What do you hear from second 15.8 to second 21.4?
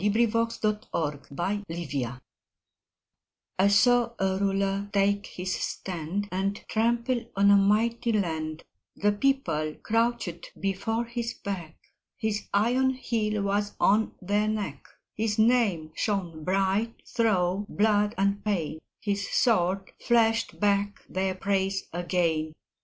shone bright through blood and pain, His sword flashed back their